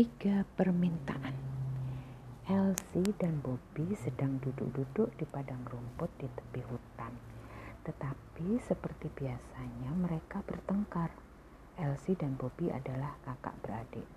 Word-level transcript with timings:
Tiga 0.00 0.48
permintaan. 0.56 1.36
Elsie 2.48 3.12
dan 3.20 3.36
Bobby 3.44 3.92
sedang 4.00 4.40
duduk-duduk 4.40 5.12
di 5.20 5.28
padang 5.28 5.60
rumput 5.68 6.08
di 6.16 6.24
tepi 6.24 6.64
hutan. 6.64 7.12
Tetapi 7.84 8.56
seperti 8.64 9.12
biasanya 9.12 9.92
mereka 9.92 10.40
bertengkar. 10.40 11.12
Elsie 11.76 12.16
dan 12.16 12.32
Bobby 12.40 12.72
adalah 12.72 13.12
kakak 13.28 13.52
beradik. 13.60 14.08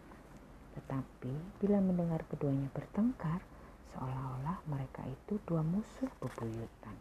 Tetapi 0.80 1.60
bila 1.60 1.84
mendengar 1.84 2.24
keduanya 2.32 2.72
bertengkar, 2.72 3.44
seolah-olah 3.92 4.64
mereka 4.72 5.04
itu 5.04 5.36
dua 5.44 5.68
musuh 5.68 6.08
bebuyutan. 6.24 6.96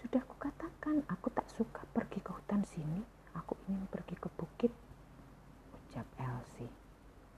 Sudah 0.00 0.24
kukatakan 0.24 1.04
aku 1.12 1.28
tak 1.36 1.52
suka 1.52 1.84
pergi 1.92 2.24
ke 2.24 2.32
hutan 2.32 2.64
sini, 2.64 3.04
aku 3.36 3.60
ingin 3.68 3.84
pergi 3.92 4.16
ke 4.16 4.32
bukit, 4.40 4.72
ucap 5.68 6.08
Elsie. 6.16 6.80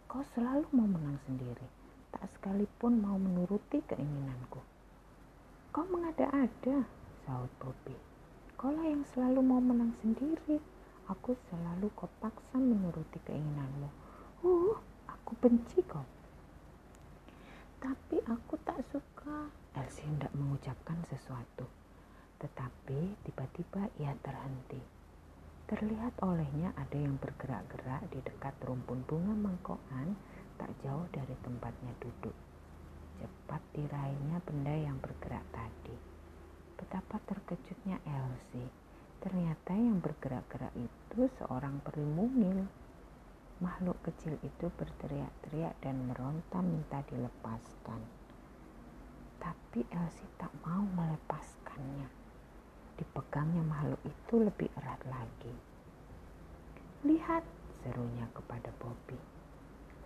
Kau 0.06 0.22
selalu 0.36 0.68
mau 0.76 0.84
menang 0.84 1.16
sendiri, 1.24 1.64
tak 2.12 2.28
sekalipun 2.36 3.00
mau 3.00 3.16
menuruti 3.16 3.80
keinginanku. 3.88 4.60
Kau 5.72 5.88
mengada-ada, 5.88 6.84
sahut 7.24 7.48
Bobby. 7.56 7.96
Kaulah 8.60 8.84
yang 8.84 9.00
selalu 9.16 9.40
mau 9.40 9.64
menang 9.64 9.96
sendiri. 10.04 10.60
Aku 11.08 11.40
selalu 11.48 11.88
kau 11.96 12.12
paksa 12.20 12.60
menuruti 12.60 13.16
keinginanmu. 13.24 13.88
Uh, 14.44 14.76
aku 15.08 15.32
benci 15.40 15.80
kau. 15.88 16.04
Tapi 17.80 18.20
aku 18.28 18.60
tak 18.60 18.84
suka. 18.92 19.48
Elsie 19.72 20.04
hendak 20.04 20.36
mengucapkan 20.36 21.00
sesuatu. 21.08 21.64
Tetapi 22.44 23.24
tiba-tiba 23.24 23.88
ia 23.96 24.12
terhenti. 24.20 24.95
Terlihat 25.66 26.22
olehnya 26.22 26.70
ada 26.78 26.94
yang 26.94 27.18
bergerak-gerak 27.18 28.06
di 28.14 28.22
dekat 28.22 28.54
rumpun 28.62 29.02
bunga 29.02 29.34
mangkokan 29.34 30.14
tak 30.62 30.70
jauh 30.86 31.10
dari 31.10 31.34
tempatnya 31.42 31.90
duduk. 31.98 32.30
Cepat 33.18 33.58
diraihnya 33.74 34.38
benda 34.46 34.70
yang 34.70 34.94
bergerak 35.02 35.42
tadi. 35.50 35.98
Betapa 36.78 37.18
terkejutnya 37.26 37.98
Elsie. 38.06 38.70
Ternyata 39.18 39.74
yang 39.74 39.98
bergerak-gerak 39.98 40.70
itu 40.78 41.26
seorang 41.42 41.82
peri 41.82 42.06
mungil. 42.06 42.62
Makhluk 43.58 43.98
kecil 44.06 44.38
itu 44.46 44.70
berteriak-teriak 44.70 45.82
dan 45.82 45.98
meronta 46.06 46.62
minta 46.62 47.02
dilepaskan. 47.10 48.06
Tapi 49.42 49.82
Elsie 49.90 50.30
tak 50.38 50.54
mau 50.62 50.86
melepaskannya 50.94 52.26
dipegangnya 52.96 53.60
makhluk 53.60 54.00
itu 54.08 54.34
lebih 54.40 54.68
erat 54.80 54.85
lagi. 55.08 55.54
Lihat, 57.06 57.44
serunya 57.82 58.26
kepada 58.34 58.70
Bobby. 58.82 59.18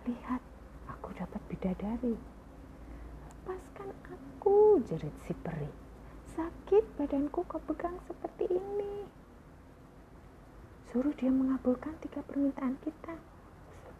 Lihat, 0.05 0.41
aku 0.89 1.13
dapat 1.17 1.41
bidadari. 1.49 2.17
Lepaskan 3.25 3.89
aku, 4.05 4.81
jerit 4.85 5.13
si 5.25 5.33
peri. 5.41 5.69
Sakit 6.37 6.85
badanku 6.95 7.43
kau 7.49 7.59
pegang 7.67 7.97
seperti 8.07 8.47
ini. 8.47 9.03
Suruh 10.91 11.15
dia 11.15 11.31
mengabulkan 11.31 11.95
tiga 12.03 12.19
permintaan 12.23 12.75
kita. 12.83 13.15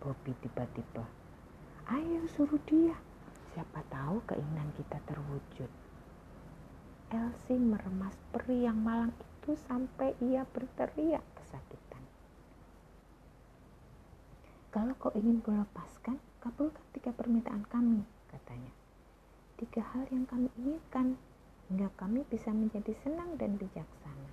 Bobby 0.03 0.35
tiba-tiba. 0.43 1.05
Ayo 1.89 2.23
suruh 2.35 2.59
dia. 2.67 2.95
Siapa 3.51 3.83
tahu 3.91 4.23
keinginan 4.27 4.71
kita 4.79 4.97
terwujud. 5.07 5.71
Elsie 7.11 7.59
meremas 7.59 8.15
peri 8.31 8.63
yang 8.63 8.79
malang 8.79 9.11
itu 9.41 9.57
sampai 9.65 10.13
ia 10.21 10.45
berteriak 10.53 11.25
kesakitan. 11.33 12.05
Kalau 14.69 14.93
kau 15.01 15.09
ingin 15.17 15.41
lepaskan, 15.41 16.21
kabulkan 16.37 16.85
tiga 16.93 17.09
permintaan 17.09 17.65
kami, 17.65 18.05
katanya. 18.29 18.69
Tiga 19.57 19.81
hal 19.81 20.05
yang 20.13 20.29
kami 20.29 20.45
inginkan, 20.61 21.17
hingga 21.73 21.89
kami 21.97 22.21
bisa 22.29 22.53
menjadi 22.53 22.93
senang 23.01 23.33
dan 23.41 23.57
bijaksana. 23.57 24.29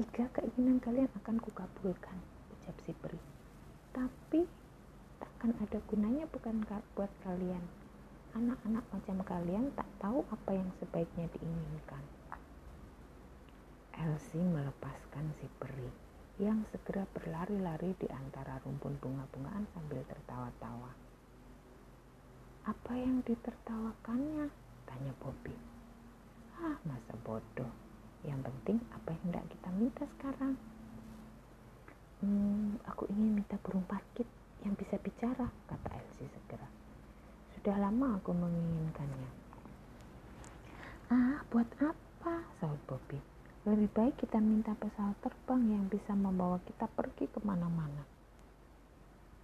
Tiga 0.00 0.24
keinginan 0.40 0.80
kalian 0.80 1.12
akan 1.20 1.36
kukabulkan, 1.44 2.16
ucap 2.56 2.76
si 2.88 2.96
peri. 2.96 3.20
Tapi 3.92 4.48
takkan 5.20 5.52
ada 5.60 5.76
gunanya 5.92 6.24
bukan 6.32 6.64
buat 6.96 7.12
kalian 7.20 7.84
anak-anak 8.34 8.82
macam 8.90 9.16
kalian 9.22 9.70
tak 9.78 9.86
tahu 10.02 10.26
apa 10.26 10.50
yang 10.58 10.66
sebaiknya 10.82 11.30
diinginkan. 11.38 12.02
Elsie 14.14 14.46
melepaskan 14.46 15.26
si 15.42 15.50
peri 15.58 15.90
yang 16.38 16.62
segera 16.70 17.02
berlari-lari 17.18 17.98
di 17.98 18.06
antara 18.14 18.62
rumpun 18.62 18.94
bunga-bungaan 19.02 19.66
sambil 19.74 20.06
tertawa-tawa. 20.06 20.94
Apa 22.62 22.94
yang 22.94 23.26
ditertawakannya? 23.26 24.54
Tanya 24.86 25.12
Bobby. 25.18 25.50
Ah, 26.62 26.78
masa 26.86 27.10
bodoh. 27.26 27.66
Yang 28.22 28.46
penting 28.46 28.78
apa 28.94 29.18
yang 29.18 29.22
tidak 29.26 29.46
kita 29.50 29.68
minta 29.74 30.04
sekarang. 30.06 30.54
Hmm, 32.22 32.78
aku 32.86 33.10
ingin 33.10 33.42
minta 33.42 33.58
burung 33.66 33.82
parkit 33.82 34.30
yang 34.62 34.78
bisa 34.78 34.94
bicara, 35.02 35.50
kata 35.66 35.88
Elsie 35.90 36.30
segera. 36.30 36.70
Sudah 37.58 37.82
lama 37.82 38.22
aku 38.22 38.30
menginginkannya. 38.30 39.30
Ah, 41.10 41.42
buat 41.50 41.66
apa? 41.82 42.46
Sahut 42.62 42.78
Bobby. 42.86 43.34
Lebih 43.74 43.90
baik 43.90 44.22
kita 44.22 44.38
minta 44.38 44.70
pesawat 44.78 45.18
terbang 45.18 45.66
yang 45.66 45.90
bisa 45.90 46.14
membawa 46.14 46.62
kita 46.62 46.86
pergi 46.94 47.26
ke 47.26 47.42
mana-mana. 47.42 48.06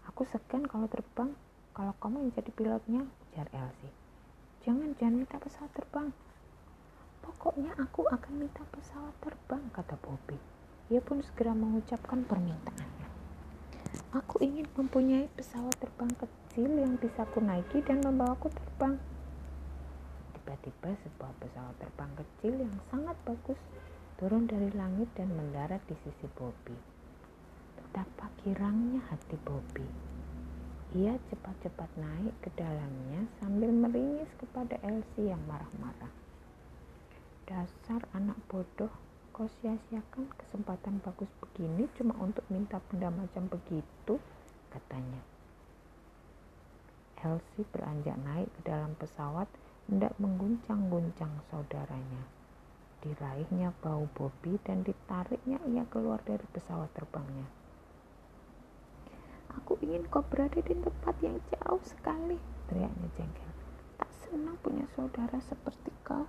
Aku 0.07 0.23
segan 0.23 0.71
kalau 0.71 0.87
terbang, 0.87 1.35
kalau 1.75 1.91
kamu 1.99 2.23
yang 2.23 2.33
jadi 2.39 2.51
pilotnya, 2.55 3.03
ujar 3.27 3.51
Elsie. 3.51 3.91
Jangan, 4.63 4.95
jangan 5.03 5.27
minta 5.27 5.35
pesawat 5.35 5.75
terbang. 5.75 6.15
Pokoknya 7.27 7.75
aku 7.75 8.07
akan 8.07 8.33
minta 8.39 8.63
pesawat 8.71 9.19
terbang, 9.19 9.67
kata 9.75 9.99
Bobby. 9.99 10.39
Ia 10.95 11.03
pun 11.03 11.27
segera 11.27 11.51
mengucapkan 11.51 12.23
permintaannya. 12.23 13.11
Aku 14.15 14.39
ingin 14.47 14.71
mempunyai 14.79 15.27
pesawat 15.35 15.75
terbang 15.83 16.15
kecil 16.15 16.71
yang 16.71 16.95
bisa 17.03 17.27
ku 17.35 17.43
naiki 17.43 17.83
dan 17.83 17.99
membawaku 17.99 18.47
terbang. 18.55 18.95
Tiba-tiba 20.39 20.95
sebuah 21.03 21.35
pesawat 21.43 21.75
terbang 21.83 22.15
kecil 22.15 22.63
yang 22.63 22.79
sangat 22.95 23.19
bagus 23.27 23.59
turun 24.21 24.45
dari 24.45 24.69
langit 24.77 25.09
dan 25.17 25.33
mendarat 25.33 25.81
di 25.89 25.97
sisi 26.05 26.29
Bobby. 26.37 26.77
Betapa 27.81 28.29
girangnya 28.45 29.01
hati 29.09 29.41
Bobby. 29.41 29.89
Ia 30.93 31.17
cepat-cepat 31.33 31.89
naik 31.97 32.37
ke 32.45 32.53
dalamnya 32.53 33.25
sambil 33.41 33.73
meringis 33.73 34.29
kepada 34.37 34.77
Elsie 34.85 35.33
yang 35.33 35.41
marah-marah. 35.49 36.13
Dasar 37.49 38.05
anak 38.13 38.37
bodoh, 38.45 38.93
kau 39.33 39.49
sia-siakan 39.65 40.29
kesempatan 40.37 41.01
bagus 41.01 41.33
begini 41.41 41.89
cuma 41.97 42.13
untuk 42.21 42.45
minta 42.53 42.77
benda 42.93 43.09
macam 43.09 43.49
begitu, 43.49 44.21
katanya. 44.69 45.25
Elsie 47.25 47.65
beranjak 47.73 48.21
naik 48.21 48.53
ke 48.53 48.69
dalam 48.69 48.93
pesawat 49.01 49.49
hendak 49.89 50.13
mengguncang-guncang 50.21 51.41
saudaranya. 51.49 52.29
Diraihnya 53.01 53.73
bau 53.81 54.05
Bobby 54.13 54.61
dan 54.61 54.85
ditariknya 54.85 55.57
ia 55.73 55.89
keluar 55.89 56.21
dari 56.21 56.45
pesawat 56.53 56.93
terbangnya. 56.93 57.49
Aku 59.57 59.81
ingin 59.81 60.05
kau 60.13 60.21
berada 60.21 60.61
di 60.61 60.75
tempat 60.77 61.17
yang 61.25 61.41
jauh 61.49 61.81
sekali, 61.81 62.37
teriaknya 62.69 63.09
jengkel. 63.17 63.51
Tak 63.97 64.11
senang 64.23 64.61
punya 64.61 64.85
saudara 64.93 65.41
seperti 65.41 65.89
kau. 66.05 66.29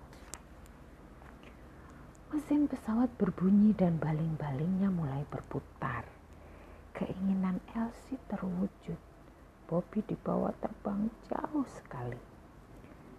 Mesin 2.32 2.72
pesawat 2.72 3.12
berbunyi 3.20 3.76
dan 3.76 4.00
baling-balingnya 4.00 4.88
mulai 4.88 5.28
berputar. 5.28 6.08
Keinginan 6.96 7.60
Elsie 7.76 8.18
terwujud. 8.32 8.96
Bobby 9.68 10.00
dibawa 10.08 10.56
terbang 10.64 11.12
jauh 11.28 11.68
sekali. 11.68 12.20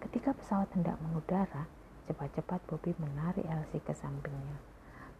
Ketika 0.01 0.33
pesawat 0.33 0.73
hendak 0.73 0.97
mengudara, 1.05 1.69
cepat-cepat 2.05 2.59
Bobby 2.67 2.91
menarik 2.99 3.43
Elsie 3.47 3.83
ke 3.83 3.95
sampingnya. 3.95 4.57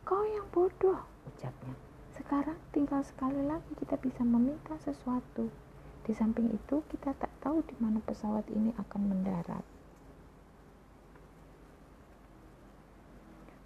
Kau 0.04 0.24
yang 0.28 0.48
bodoh, 0.52 1.00
ucapnya. 1.28 1.76
Sekarang 2.14 2.60
tinggal 2.76 3.02
sekali 3.02 3.42
lagi 3.42 3.72
kita 3.80 3.98
bisa 3.98 4.22
meminta 4.22 4.76
sesuatu. 4.84 5.48
Di 6.04 6.12
samping 6.12 6.52
itu, 6.52 6.84
kita 6.92 7.16
tak 7.16 7.32
tahu 7.40 7.64
di 7.64 7.74
mana 7.80 8.04
pesawat 8.04 8.44
ini 8.52 8.76
akan 8.76 9.02
mendarat. 9.08 9.64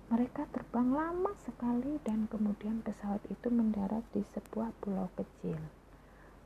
Mereka 0.08 0.48
terbang 0.56 0.96
lama 0.96 1.36
sekali 1.44 2.00
dan 2.08 2.32
kemudian 2.32 2.80
pesawat 2.80 3.20
itu 3.28 3.52
mendarat 3.52 4.08
di 4.16 4.24
sebuah 4.24 4.72
pulau 4.80 5.12
kecil. 5.20 5.60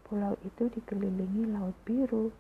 Pulau 0.02 0.34
itu 0.42 0.66
dikelilingi 0.66 1.46
laut 1.54 1.78
biru. 1.86 2.34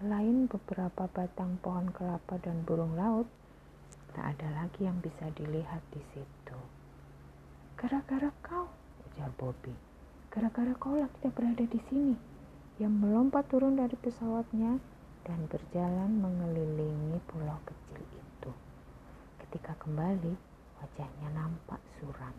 Selain 0.00 0.48
beberapa 0.48 1.12
batang 1.12 1.60
pohon 1.60 1.92
kelapa 1.92 2.40
dan 2.40 2.64
burung 2.64 2.96
laut, 2.96 3.28
tak 4.16 4.32
ada 4.32 4.48
lagi 4.64 4.88
yang 4.88 4.96
bisa 5.04 5.28
dilihat 5.36 5.84
di 5.92 6.00
situ. 6.16 6.56
Gara-gara 7.76 8.32
kau, 8.40 8.64
ujar 9.04 9.28
Bobby. 9.36 9.76
Gara-gara 10.32 10.72
kaulah 10.80 11.04
kita 11.20 11.28
berada 11.36 11.68
di 11.68 11.76
sini. 11.92 12.16
Yang 12.80 12.96
melompat 12.96 13.52
turun 13.52 13.76
dari 13.76 13.92
pesawatnya 13.92 14.80
dan 15.28 15.38
berjalan 15.52 16.16
mengelilingi 16.16 17.20
pulau 17.28 17.60
kecil 17.68 18.00
itu. 18.00 18.52
Ketika 19.44 19.76
kembali, 19.84 20.32
wajahnya 20.80 21.28
nampak 21.36 21.84
suram. 22.00 22.32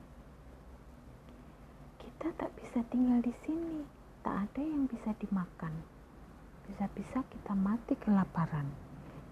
Kita 2.02 2.34
tak 2.42 2.58
bisa 2.58 2.82
tinggal 2.90 3.22
di 3.22 3.38
sini. 3.46 3.86
Tak 4.26 4.50
ada 4.50 4.66
yang 4.66 4.90
bisa 4.90 5.14
dimakan. 5.22 5.91
Bisa-bisa 6.72 7.20
kita 7.28 7.52
mati 7.52 8.00
kelaparan. 8.00 8.64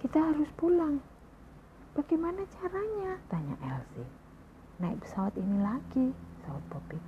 Kita 0.03 0.19
harus 0.19 0.51
pulang. 0.59 0.99
Bagaimana 1.95 2.43
caranya? 2.59 3.15
Tanya 3.31 3.55
Elsie. 3.63 4.11
Naik 4.83 4.99
pesawat 5.07 5.39
ini 5.39 5.63
lagi, 5.63 6.11
sahut 6.43 6.59
Bobby. 6.67 6.99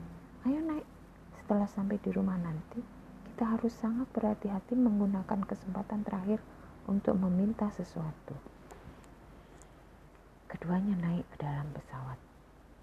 Ayo 0.48 0.64
naik. 0.64 0.88
Setelah 1.36 1.68
sampai 1.68 2.00
di 2.00 2.16
rumah 2.16 2.40
nanti, 2.40 2.80
kita 3.28 3.44
harus 3.44 3.76
sangat 3.76 4.08
berhati-hati 4.16 4.72
menggunakan 4.72 5.44
kesempatan 5.44 6.08
terakhir 6.08 6.40
untuk 6.88 7.20
meminta 7.20 7.68
sesuatu. 7.76 8.32
Keduanya 10.48 10.96
naik 10.96 11.28
ke 11.36 11.44
dalam 11.44 11.68
pesawat. 11.76 12.16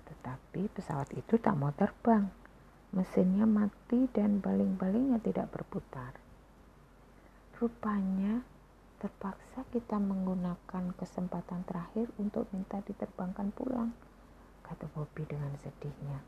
Tetapi 0.04 0.68
pesawat 0.76 1.16
itu 1.16 1.40
tak 1.40 1.56
mau 1.56 1.72
terbang. 1.72 2.28
Mesinnya 2.92 3.48
mati 3.48 4.04
dan 4.12 4.44
baling-balingnya 4.44 5.16
tidak 5.24 5.48
berputar. 5.48 6.27
Rupanya 7.58 8.46
Terpaksa 8.98 9.62
kita 9.70 9.94
menggunakan 9.94 10.90
kesempatan 10.98 11.62
terakhir 11.70 12.10
untuk 12.18 12.50
minta 12.50 12.82
diterbangkan 12.82 13.54
pulang, 13.54 13.94
kata 14.66 14.90
Bobby 14.90 15.22
dengan 15.22 15.54
sedihnya. 15.54 16.18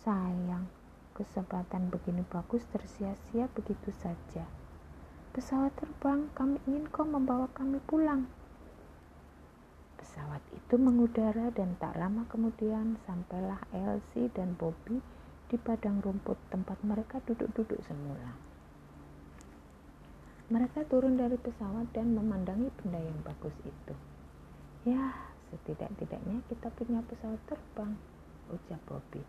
Sayang, 0.00 0.64
kesempatan 1.12 1.92
begini 1.92 2.24
bagus 2.24 2.64
tersia-sia 2.72 3.52
begitu 3.52 3.92
saja. 4.00 4.48
Pesawat 5.36 5.76
terbang, 5.76 6.32
kami 6.32 6.56
ingin 6.64 6.88
kau 6.88 7.04
membawa 7.04 7.52
kami 7.52 7.76
pulang. 7.84 8.32
Pesawat 10.00 10.40
itu 10.56 10.80
mengudara 10.80 11.52
dan 11.52 11.76
tak 11.76 12.00
lama 12.00 12.24
kemudian 12.32 12.96
sampailah 13.04 13.60
Elsie 13.76 14.32
dan 14.32 14.56
Bobby 14.56 15.04
di 15.52 15.60
padang 15.60 16.00
rumput 16.00 16.40
tempat 16.48 16.80
mereka 16.80 17.20
duduk-duduk 17.28 17.84
semula. 17.84 18.53
Mereka 20.52 20.84
turun 20.92 21.16
dari 21.16 21.40
pesawat 21.40 21.88
dan 21.96 22.12
memandangi 22.12 22.68
benda 22.76 23.00
yang 23.00 23.16
bagus 23.24 23.56
itu. 23.64 23.94
Ya, 24.84 25.16
setidak-tidaknya 25.48 26.44
kita 26.52 26.68
punya 26.76 27.00
pesawat 27.08 27.40
terbang, 27.48 27.96
ucap 28.52 28.80
Bobby. 28.84 29.24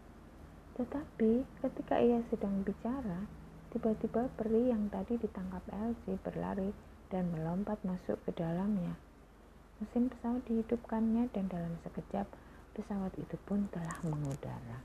Tetapi 0.76 1.48
ketika 1.64 2.04
ia 2.04 2.20
sedang 2.28 2.68
bicara, 2.68 3.24
tiba-tiba 3.72 4.28
peri 4.36 4.68
yang 4.68 4.92
tadi 4.92 5.16
ditangkap 5.16 5.64
Elsie 5.72 6.20
berlari 6.20 6.76
dan 7.08 7.32
melompat 7.32 7.80
masuk 7.88 8.20
ke 8.28 8.36
dalamnya. 8.36 9.00
Mesin 9.80 10.12
pesawat 10.12 10.44
dihidupkannya 10.52 11.32
dan 11.32 11.48
dalam 11.48 11.80
sekejap 11.88 12.28
pesawat 12.76 13.16
itu 13.16 13.40
pun 13.48 13.72
telah 13.72 13.96
mengudara. 14.04 14.84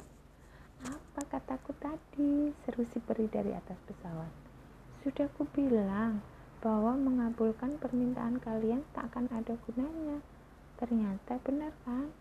Apa 0.87 1.27
kataku 1.27 1.75
tadi? 1.83 2.55
Seru 2.63 2.87
si 2.95 3.03
peri 3.03 3.27
dari 3.27 3.51
atas 3.51 3.83
pesawat. 3.91 4.50
Sudah 5.01 5.33
kubilang 5.33 6.21
bahwa 6.61 6.93
mengabulkan 6.93 7.81
permintaan 7.81 8.37
kalian 8.37 8.85
tak 8.93 9.09
akan 9.09 9.33
ada 9.33 9.57
gunanya. 9.65 10.21
Ternyata 10.77 11.41
benar 11.41 11.73
kan? 11.89 12.13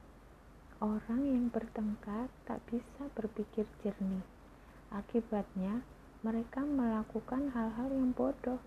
Orang 0.80 1.28
yang 1.28 1.52
bertengkar 1.52 2.32
tak 2.48 2.64
bisa 2.72 3.12
berpikir 3.12 3.68
jernih. 3.84 4.24
Akibatnya, 4.96 5.84
mereka 6.24 6.64
melakukan 6.64 7.52
hal-hal 7.52 7.92
yang 7.92 8.16
bodoh. 8.16 8.64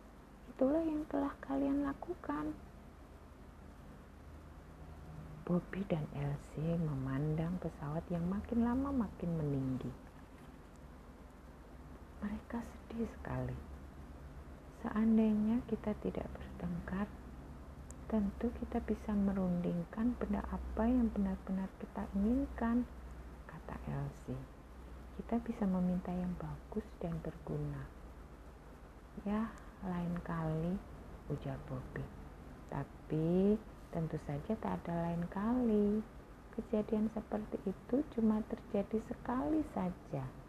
Itulah 0.53 0.85
yang 0.85 1.09
telah 1.09 1.33
kalian 1.41 1.81
lakukan. 1.81 2.53
Bobby 5.49 5.89
dan 5.89 6.05
Elsie 6.13 6.77
memandang 6.77 7.57
pesawat 7.65 8.05
yang 8.13 8.29
makin 8.29 8.61
lama 8.61 8.93
makin 9.09 9.41
meninggi. 9.41 9.93
Mereka 12.21 12.61
sedih 12.61 13.09
sekali. 13.09 13.72
Seandainya 14.93 15.65
kita 15.73 15.97
tidak 16.05 16.29
bertengkar, 16.37 17.09
tentu 18.13 18.53
kita 18.61 18.77
bisa 18.85 19.17
merundingkan 19.17 20.13
benda 20.21 20.45
apa 20.53 20.85
yang 20.85 21.09
benar-benar 21.17 21.65
kita 21.81 22.05
inginkan, 22.13 22.85
kata 23.49 23.73
Elsie. 23.89 24.37
Kita 25.17 25.41
bisa 25.41 25.65
meminta 25.65 26.13
yang 26.13 26.37
bagus 26.37 26.85
dan 27.01 27.17
berguna. 27.25 27.89
Ya, 29.25 29.49
lain 29.81 30.13
kali, 30.29 30.77
ujar 31.33 31.57
Bobby. 31.65 32.05
Tapi 32.69 33.57
tentu 33.97 34.21
saja 34.29 34.53
tak 34.61 34.77
ada 34.85 35.09
lain 35.09 35.25
kali. 35.33 36.05
Kejadian 36.53 37.09
seperti 37.17 37.57
itu 37.65 38.05
cuma 38.13 38.45
terjadi 38.45 39.01
sekali 39.09 39.65
saja. 39.73 40.42